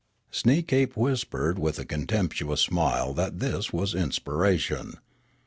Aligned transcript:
Sneekape 0.31 0.95
whispered 0.97 1.59
with 1.59 1.77
a 1.77 1.85
contemptuous 1.85 2.61
smile 2.61 3.13
that 3.13 3.37
this 3.37 3.71
was 3.71 3.93
inspiration. 3.93 4.95